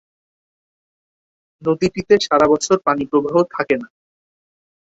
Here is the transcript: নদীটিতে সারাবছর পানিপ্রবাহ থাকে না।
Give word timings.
নদীটিতে 1.63 2.15
সারাবছর 2.25 2.77
পানিপ্রবাহ 2.85 3.35
থাকে 3.51 3.75
না। 3.75 3.87